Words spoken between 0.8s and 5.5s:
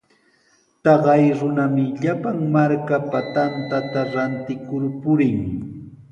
Taqay runami llapan markapa tantata rantikur purin.